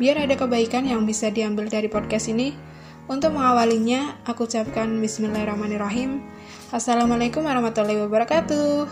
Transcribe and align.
Biar 0.00 0.16
ada 0.16 0.32
kebaikan 0.32 0.88
yang 0.88 1.04
bisa 1.04 1.28
diambil 1.28 1.68
dari 1.68 1.84
podcast 1.84 2.32
ini, 2.32 2.56
untuk 3.04 3.36
mengawalinya, 3.36 4.16
aku 4.24 4.48
ucapkan 4.48 4.88
Bismillahirrahmanirrahim. 4.96 6.24
Assalamualaikum 6.72 7.44
warahmatullahi 7.44 8.00
wabarakatuh. 8.08 8.88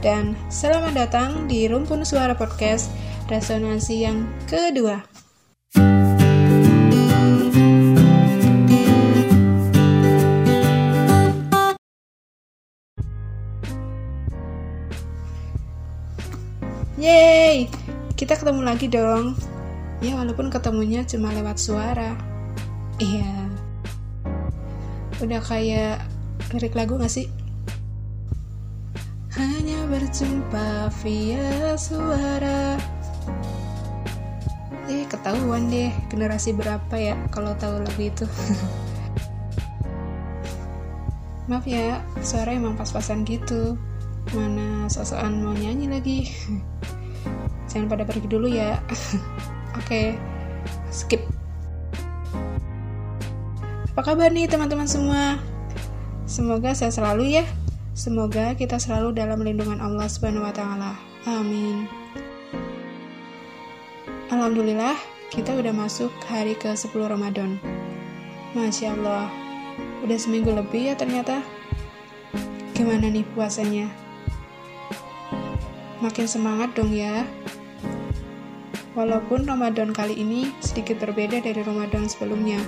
Dan 0.00 0.32
selamat 0.48 0.96
datang 0.96 1.44
di 1.52 1.68
Rumpun 1.68 2.00
Suara 2.08 2.32
Podcast 2.32 2.88
Resonansi 3.28 4.08
yang 4.08 4.24
kedua. 4.48 5.04
Yeay, 16.96 17.68
kita 18.20 18.36
ketemu 18.36 18.68
lagi 18.68 18.84
dong. 18.84 19.32
Ya 20.04 20.12
walaupun 20.12 20.52
ketemunya 20.52 21.08
cuma 21.08 21.32
lewat 21.32 21.56
suara. 21.56 22.12
Iya. 23.00 23.48
Udah 25.24 25.40
kayak 25.40 26.04
lirik 26.52 26.76
lagu 26.76 27.00
gak 27.00 27.08
sih? 27.08 27.32
Hanya 29.40 29.88
berjumpa 29.88 30.92
via 31.00 31.72
suara. 31.80 32.76
Eh 34.84 35.08
ketahuan 35.08 35.72
deh 35.72 35.88
generasi 36.12 36.52
berapa 36.52 36.92
ya 37.00 37.16
kalau 37.32 37.56
tahu 37.56 37.80
lagu 37.80 38.04
itu. 38.04 38.28
Maaf 41.48 41.64
ya, 41.64 42.04
suara 42.20 42.52
emang 42.52 42.76
pas-pasan 42.76 43.24
gitu. 43.24 43.80
Mana 44.36 44.92
sosokan 44.92 45.40
mau 45.40 45.56
nyanyi 45.56 45.88
lagi. 45.88 46.28
Jangan 47.70 47.86
pada 47.86 48.02
pergi 48.02 48.26
dulu 48.26 48.50
ya. 48.50 48.82
Oke, 49.78 49.86
okay, 49.86 50.06
skip. 50.90 51.22
Apa 53.94 54.02
kabar 54.02 54.34
nih 54.34 54.50
teman-teman 54.50 54.90
semua? 54.90 55.38
Semoga 56.26 56.74
saya 56.74 56.90
selalu 56.90 57.38
ya. 57.38 57.44
Semoga 57.94 58.58
kita 58.58 58.82
selalu 58.82 59.14
dalam 59.14 59.42
lindungan 59.42 59.78
Allah 59.78 60.10
Subhanahu 60.10 60.46
wa 60.46 60.54
taala. 60.54 60.98
Amin. 61.30 61.86
Alhamdulillah, 64.30 64.94
kita 65.30 65.54
udah 65.54 65.74
masuk 65.74 66.10
hari 66.26 66.54
ke-10 66.58 66.96
Ramadan. 66.96 67.58
Masya 68.54 68.98
Allah, 68.98 69.30
udah 70.02 70.18
seminggu 70.18 70.50
lebih 70.50 70.90
ya 70.90 70.94
ternyata. 70.98 71.42
Gimana 72.74 73.10
nih 73.10 73.26
puasanya? 73.36 73.90
Makin 76.00 76.24
semangat 76.24 76.72
dong 76.72 76.94
ya. 76.94 77.28
Walaupun 78.90 79.46
Ramadan 79.46 79.94
kali 79.94 80.18
ini 80.18 80.50
sedikit 80.58 80.98
berbeda 80.98 81.38
dari 81.38 81.62
Ramadan 81.62 82.10
sebelumnya, 82.10 82.58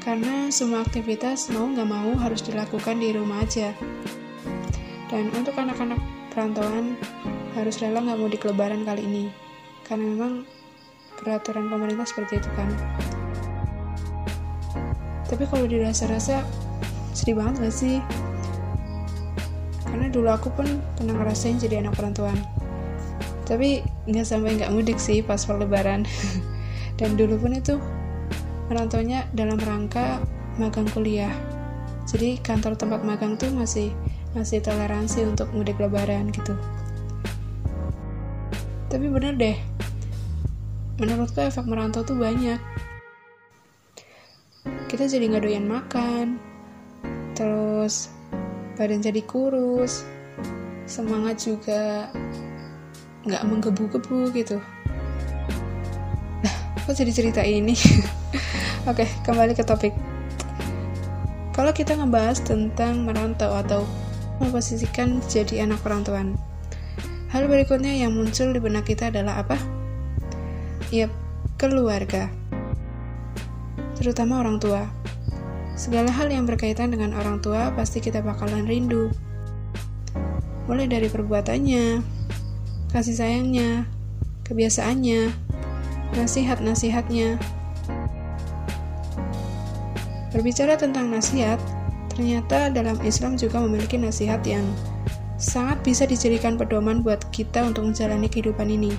karena 0.00 0.48
semua 0.48 0.80
aktivitas 0.80 1.52
mau 1.52 1.68
nggak 1.68 1.84
mau 1.84 2.16
harus 2.16 2.40
dilakukan 2.40 2.96
di 2.96 3.12
rumah 3.12 3.44
aja. 3.44 3.76
Dan 5.12 5.28
untuk 5.36 5.52
anak-anak 5.60 6.00
perantauan 6.32 6.96
harus 7.52 7.76
rela 7.76 8.00
nggak 8.00 8.18
mau 8.18 8.28
di 8.32 8.40
lebaran 8.40 8.88
kali 8.88 9.02
ini, 9.04 9.24
karena 9.84 10.04
memang 10.16 10.32
peraturan 11.20 11.68
pemerintah 11.68 12.08
seperti 12.08 12.40
itu 12.40 12.50
kan. 12.56 12.72
Tapi 15.28 15.44
kalau 15.44 15.68
dirasa-rasa 15.68 16.40
sedih 17.12 17.36
banget 17.36 17.68
gak 17.68 17.76
sih? 17.76 18.00
Karena 19.84 20.08
dulu 20.08 20.32
aku 20.32 20.48
pun 20.56 20.80
pernah 20.96 21.20
ngerasain 21.20 21.60
jadi 21.60 21.84
anak 21.84 22.00
perantauan 22.00 22.40
tapi 23.48 23.80
nggak 24.08 24.24
sampai 24.24 24.56
nggak 24.56 24.72
mudik 24.72 24.96
sih 24.96 25.20
pas 25.20 25.44
lebaran. 25.44 26.08
Dan 26.98 27.14
dulu 27.14 27.36
pun 27.38 27.52
itu 27.54 27.76
merantaunya 28.72 29.28
dalam 29.36 29.60
rangka 29.60 30.24
magang 30.56 30.88
kuliah. 30.90 31.30
Jadi 32.08 32.40
kantor 32.40 32.74
tempat 32.74 33.04
magang 33.04 33.36
tuh 33.36 33.52
masih 33.52 33.92
masih 34.32 34.64
toleransi 34.64 35.28
untuk 35.28 35.52
mudik 35.52 35.76
lebaran 35.76 36.32
gitu. 36.32 36.56
Tapi 38.88 39.06
bener 39.12 39.36
deh 39.36 39.58
menurutku 40.98 41.38
efek 41.44 41.68
merantau 41.68 42.02
tuh 42.02 42.16
banyak. 42.16 42.58
Kita 44.88 45.04
jadi 45.04 45.28
nggak 45.28 45.44
doyan 45.44 45.68
makan 45.68 46.48
terus 47.38 48.10
badan 48.74 48.98
jadi 48.98 49.22
kurus 49.22 50.02
semangat 50.90 51.46
juga 51.46 52.10
nggak 53.28 53.44
menggebu-gebu 53.44 54.32
gitu. 54.32 54.56
Nah 56.40 56.54
kok 56.88 56.96
jadi 56.96 57.12
cerita 57.12 57.44
ini? 57.44 57.76
Oke 58.90 59.04
kembali 59.28 59.52
ke 59.52 59.62
topik. 59.62 59.92
Kalau 61.52 61.76
kita 61.76 61.94
ngebahas 61.94 62.40
tentang 62.40 63.04
merantau 63.04 63.52
atau 63.52 63.84
memposisikan 64.40 65.20
jadi 65.28 65.68
anak 65.68 65.84
perantauan 65.84 66.38
hal 67.28 67.44
berikutnya 67.44 67.92
yang 67.92 68.16
muncul 68.16 68.48
di 68.56 68.60
benak 68.60 68.88
kita 68.88 69.12
adalah 69.12 69.44
apa? 69.44 69.56
Yap, 70.88 71.12
keluarga. 71.60 72.32
Terutama 74.00 74.40
orang 74.40 74.56
tua. 74.56 74.88
Segala 75.76 76.10
hal 76.10 76.32
yang 76.32 76.48
berkaitan 76.48 76.90
dengan 76.90 77.14
orang 77.14 77.38
tua 77.44 77.70
pasti 77.76 78.00
kita 78.00 78.24
bakalan 78.24 78.64
rindu. 78.64 79.12
Mulai 80.66 80.88
dari 80.88 81.08
perbuatannya, 81.12 81.84
kasih 82.88 83.16
sayangnya, 83.20 83.84
kebiasaannya, 84.48 85.28
nasihat-nasihatnya. 86.16 87.36
Berbicara 90.32 90.80
tentang 90.80 91.12
nasihat, 91.12 91.60
ternyata 92.12 92.72
dalam 92.72 92.96
Islam 93.04 93.36
juga 93.36 93.60
memiliki 93.60 94.00
nasihat 94.00 94.40
yang 94.48 94.64
sangat 95.36 95.80
bisa 95.84 96.08
dijadikan 96.08 96.56
pedoman 96.56 97.04
buat 97.04 97.20
kita 97.28 97.62
untuk 97.68 97.92
menjalani 97.92 98.26
kehidupan 98.26 98.72
ini. 98.72 98.92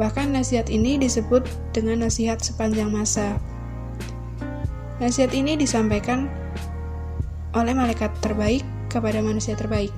Bahkan 0.00 0.32
nasihat 0.32 0.72
ini 0.72 0.96
disebut 0.96 1.44
dengan 1.76 2.06
nasihat 2.06 2.40
sepanjang 2.40 2.88
masa. 2.88 3.36
Nasihat 4.98 5.30
ini 5.36 5.54
disampaikan 5.54 6.26
oleh 7.54 7.74
malaikat 7.74 8.10
terbaik 8.18 8.66
kepada 8.90 9.20
manusia 9.20 9.54
terbaik. 9.54 9.94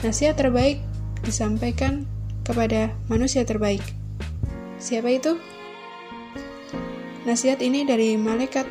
Nasihat 0.00 0.38
terbaik 0.38 0.87
disampaikan 1.24 2.04
kepada 2.44 2.94
manusia 3.06 3.44
terbaik. 3.44 3.82
Siapa 4.78 5.10
itu? 5.10 5.36
Nasihat 7.26 7.60
ini 7.60 7.84
dari 7.84 8.16
malaikat 8.16 8.64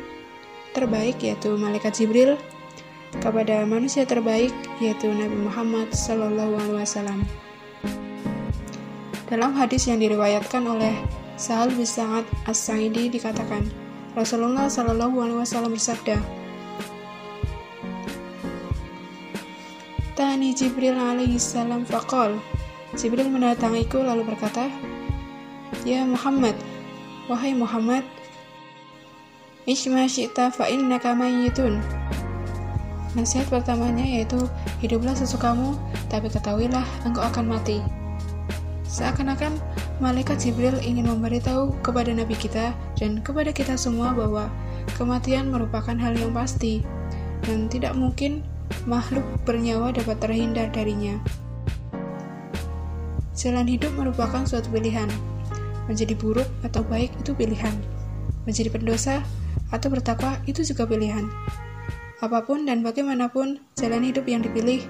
terbaik 0.74 1.22
yaitu 1.22 1.54
malaikat 1.54 1.94
Jibril 1.94 2.34
kepada 3.22 3.64
manusia 3.64 4.04
terbaik 4.04 4.52
yaitu 4.82 5.08
Nabi 5.08 5.46
Muhammad 5.46 5.92
Sallallahu 5.94 6.58
Alaihi 6.58 6.78
Wasallam. 6.82 7.20
Dalam 9.28 9.52
hadis 9.52 9.84
yang 9.84 10.00
diriwayatkan 10.00 10.64
oleh 10.64 10.96
Sahal 11.38 11.70
bin 11.70 11.84
Sa'ad 11.84 12.24
As-Sa'idi 12.48 13.12
dikatakan, 13.12 13.68
Rasulullah 14.16 14.66
Sallallahu 14.66 15.20
Alaihi 15.22 15.38
Wasallam 15.44 15.76
bersabda, 15.76 16.16
Tani 20.18 20.50
Jibril 20.50 20.98
alaihi 20.98 21.38
salam 21.38 21.86
faqal. 21.86 22.42
Jibril 22.98 23.30
mendatangiku 23.30 24.02
lalu 24.02 24.26
berkata, 24.26 24.66
Ya 25.86 26.02
Muhammad, 26.02 26.58
wahai 27.30 27.54
Muhammad, 27.54 28.02
Ishma 29.62 30.10
syi'ta 30.10 30.50
fa 30.50 30.66
innaka 30.66 31.14
mayyitun. 31.14 31.78
Nasihat 33.14 33.46
pertamanya 33.46 34.02
yaitu, 34.02 34.42
hiduplah 34.82 35.14
sesukamu, 35.14 35.78
tapi 36.10 36.26
ketahuilah 36.26 36.82
engkau 37.06 37.22
akan 37.22 37.54
mati. 37.54 37.78
Seakan-akan 38.90 39.54
malaikat 40.02 40.42
Jibril 40.42 40.82
ingin 40.82 41.06
memberitahu 41.06 41.78
kepada 41.78 42.10
Nabi 42.10 42.34
kita 42.34 42.74
dan 42.98 43.22
kepada 43.22 43.54
kita 43.54 43.78
semua 43.78 44.10
bahwa 44.10 44.50
kematian 44.98 45.54
merupakan 45.54 45.94
hal 45.94 46.18
yang 46.18 46.34
pasti 46.34 46.82
dan 47.46 47.70
tidak 47.70 47.94
mungkin 47.94 48.42
makhluk 48.88 49.24
bernyawa 49.44 49.92
dapat 49.92 50.16
terhindar 50.20 50.72
darinya. 50.72 51.20
Jalan 53.38 53.70
hidup 53.70 53.94
merupakan 53.94 54.42
suatu 54.42 54.66
pilihan. 54.74 55.06
Menjadi 55.86 56.18
buruk 56.18 56.48
atau 56.66 56.82
baik 56.82 57.14
itu 57.22 57.32
pilihan. 57.38 57.72
Menjadi 58.44 58.68
pendosa 58.74 59.22
atau 59.70 59.88
bertakwa 59.92 60.40
itu 60.48 60.66
juga 60.66 60.88
pilihan. 60.88 61.28
Apa 62.18 62.42
pun 62.42 62.66
dan 62.66 62.82
bagaimanapun 62.82 63.62
jalan 63.78 64.02
hidup 64.02 64.26
yang 64.26 64.42
dipilih, 64.42 64.82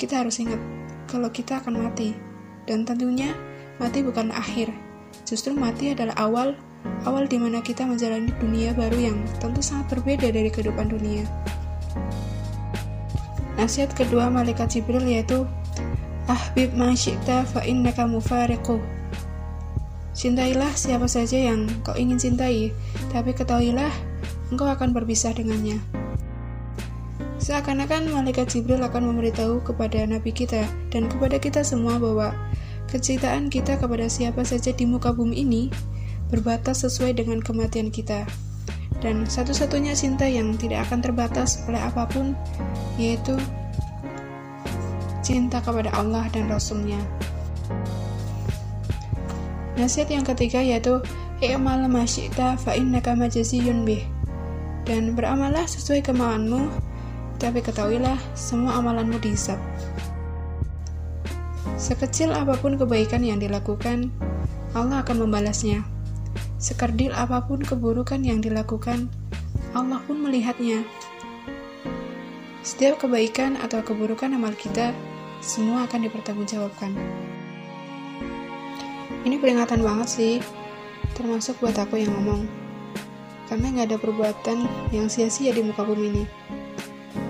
kita 0.00 0.24
harus 0.24 0.40
ingat 0.40 0.56
kalau 1.04 1.28
kita 1.28 1.60
akan 1.60 1.84
mati. 1.84 2.16
Dan 2.64 2.88
tentunya 2.88 3.36
mati 3.76 4.00
bukan 4.00 4.32
akhir. 4.32 4.72
Justru 5.28 5.52
mati 5.52 5.92
adalah 5.92 6.16
awal 6.16 6.56
awal 7.04 7.28
di 7.28 7.36
mana 7.36 7.60
kita 7.60 7.84
menjalani 7.84 8.32
dunia 8.40 8.72
baru 8.72 9.12
yang 9.12 9.18
tentu 9.42 9.60
sangat 9.60 9.98
berbeda 9.98 10.32
dari 10.32 10.48
kehidupan 10.48 10.88
dunia. 10.88 11.28
Nasihat 13.58 13.90
kedua 13.90 14.30
malaikat 14.30 14.70
Jibril 14.78 15.02
yaitu 15.02 15.42
Ahbib 16.30 16.78
ma 16.78 16.94
syi'ta 16.94 17.42
fa 17.42 17.66
innaka 17.66 18.06
mufariqu. 18.06 18.78
Cintailah 20.14 20.70
siapa 20.78 21.10
saja 21.10 21.38
yang 21.38 21.66
kau 21.82 21.98
ingin 21.98 22.18
cintai, 22.22 22.70
tapi 23.10 23.34
ketahuilah 23.34 23.90
engkau 24.54 24.70
akan 24.70 24.94
berpisah 24.94 25.34
dengannya. 25.34 25.82
Seakan-akan 27.42 28.14
malaikat 28.14 28.50
Jibril 28.50 28.82
akan 28.82 29.10
memberitahu 29.14 29.64
kepada 29.66 30.04
nabi 30.04 30.30
kita 30.30 30.68
dan 30.94 31.10
kepada 31.10 31.40
kita 31.40 31.64
semua 31.64 31.96
bahwa 31.96 32.34
kecintaan 32.92 33.48
kita 33.48 33.78
kepada 33.80 34.06
siapa 34.06 34.42
saja 34.44 34.70
di 34.70 34.84
muka 34.84 35.10
bumi 35.10 35.42
ini 35.42 35.62
berbatas 36.28 36.84
sesuai 36.84 37.16
dengan 37.16 37.40
kematian 37.40 37.88
kita. 37.88 38.28
Dan 38.98 39.26
satu-satunya 39.30 39.94
cinta 39.94 40.26
yang 40.26 40.58
tidak 40.58 40.90
akan 40.90 40.98
terbatas 40.98 41.62
oleh 41.70 41.78
apa 41.78 42.02
pun 42.10 42.34
yaitu 42.98 43.38
cinta 45.22 45.62
kepada 45.62 45.92
Allah 45.94 46.26
dan 46.34 46.50
Rasulnya. 46.50 46.98
Nasihat 49.78 50.10
yang 50.10 50.26
ketiga 50.26 50.58
yaitu 50.58 50.98
i'mal 51.38 51.86
ma 51.86 52.02
syi'ta 52.02 52.58
fa 52.58 52.74
innaka. 52.74 53.14
Dan 54.88 55.12
beramallah 55.12 55.68
sesuai 55.68 56.00
kemauanmu, 56.00 56.72
tapi 57.36 57.60
ketahuilah 57.60 58.16
semua 58.32 58.80
amalanmu 58.80 59.20
dihisap. 59.20 59.60
Sekecil 61.76 62.32
apa 62.32 62.56
pun 62.56 62.74
kebaikan 62.80 63.20
yang 63.20 63.36
dilakukan, 63.36 64.08
Allah 64.72 65.04
akan 65.04 65.28
membalasnya. 65.28 65.97
Sekerdil 66.58 67.14
apa 67.14 67.46
pun 67.46 67.62
keburukan 67.62 68.18
yang 68.18 68.42
dilakukan, 68.42 69.06
Allah 69.78 70.02
pun 70.02 70.18
melihatnya. 70.18 70.82
Setiap 72.66 73.06
kebaikan 73.06 73.54
atau 73.54 73.78
keburukan 73.86 74.34
amal 74.34 74.50
kita, 74.58 74.90
semua 75.38 75.86
akan 75.86 76.10
dipertanggungjawabkan. 76.10 76.98
Ini 79.22 79.38
peringatan 79.38 79.86
banget 79.86 80.08
sih, 80.10 80.34
termasuk 81.14 81.62
buat 81.62 81.78
aku 81.78 82.02
yang 82.02 82.10
ngomong. 82.18 82.50
Karena 83.46 83.78
nggak 83.78 83.94
ada 83.94 83.98
perbuatan 84.02 84.58
yang 84.90 85.06
sia-sia 85.06 85.54
di 85.54 85.62
muka 85.62 85.86
bumi 85.86 86.10
ini. 86.10 86.24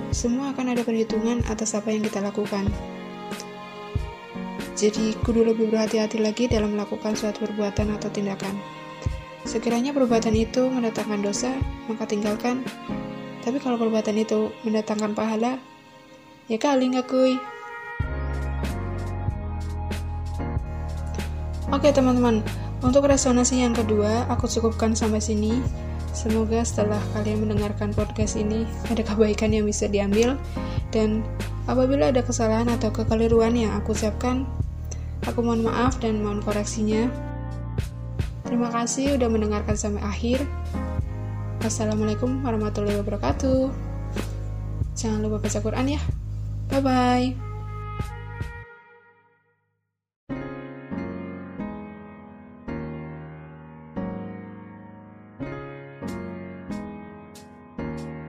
Semua 0.08 0.56
akan 0.56 0.72
ada 0.72 0.82
perhitungan 0.88 1.44
atas 1.52 1.76
apa 1.76 1.92
yang 1.92 2.00
kita 2.00 2.24
lakukan. 2.24 2.64
Jadi, 4.72 5.12
kudu 5.20 5.44
lebih 5.44 5.68
berhati-hati 5.68 6.16
lagi 6.16 6.48
dalam 6.48 6.72
melakukan 6.72 7.12
suatu 7.12 7.44
perbuatan 7.44 7.92
atau 7.92 8.08
tindakan. 8.08 8.56
Sekiranya 9.48 9.96
perbuatan 9.96 10.36
itu 10.36 10.68
mendatangkan 10.68 11.24
dosa, 11.24 11.56
maka 11.88 12.04
tinggalkan. 12.04 12.60
Tapi 13.40 13.56
kalau 13.64 13.80
perbuatan 13.80 14.20
itu 14.20 14.52
mendatangkan 14.60 15.16
pahala, 15.16 15.56
ya 16.52 16.60
kali 16.60 16.92
nggak 16.92 17.08
kuy. 17.08 17.40
Oke 21.72 21.88
teman-teman, 21.96 22.44
untuk 22.84 23.08
resonansi 23.08 23.64
yang 23.64 23.72
kedua 23.72 24.28
aku 24.28 24.44
cukupkan 24.44 24.92
sampai 24.92 25.24
sini. 25.24 25.64
Semoga 26.12 26.60
setelah 26.60 27.00
kalian 27.16 27.48
mendengarkan 27.48 27.96
podcast 27.96 28.36
ini 28.36 28.68
ada 28.92 29.00
kebaikan 29.00 29.56
yang 29.56 29.64
bisa 29.64 29.88
diambil 29.88 30.36
dan 30.92 31.24
apabila 31.64 32.12
ada 32.12 32.20
kesalahan 32.20 32.68
atau 32.68 32.92
kekeliruan 32.92 33.56
yang 33.56 33.72
aku 33.72 33.96
ucapkan, 33.96 34.44
aku 35.24 35.40
mohon 35.40 35.64
maaf 35.64 35.96
dan 36.04 36.20
mohon 36.20 36.44
koreksinya. 36.44 37.27
Terima 38.48 38.72
kasih 38.72 39.20
udah 39.20 39.28
mendengarkan 39.28 39.76
sampai 39.76 40.00
akhir. 40.00 40.40
Assalamualaikum 41.60 42.40
warahmatullahi 42.40 42.96
wabarakatuh. 42.96 43.68
Jangan 44.96 45.20
lupa 45.20 45.44
baca 45.44 45.60
Quran 45.60 45.92
ya. 45.92 46.00
Bye 46.72 46.80
bye. 46.80 47.47